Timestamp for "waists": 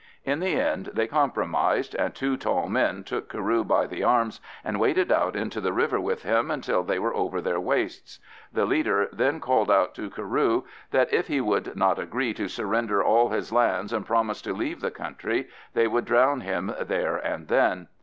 7.59-8.17